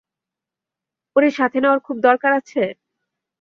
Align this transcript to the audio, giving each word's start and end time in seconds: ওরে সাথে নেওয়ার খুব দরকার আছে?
ওরে 1.15 1.29
সাথে 1.31 1.57
নেওয়ার 1.61 1.79
খুব 1.79 1.97
দরকার 2.07 2.31
আছে? 2.39 2.61